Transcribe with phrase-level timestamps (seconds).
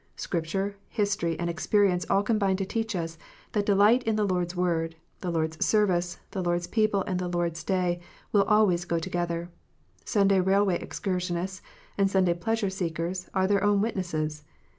[0.15, 3.19] Scripture, history, and ex perience all combine to teach us,
[3.51, 7.03] that delight in the Lord s Word, the Lord s service, the Lord s people,
[7.03, 7.99] and the Lord s Day,
[8.31, 9.51] will always go together.
[10.03, 11.61] Sunday railway excursionists
[11.99, 14.43] and Sunday pleasure seekers are their own witnesses.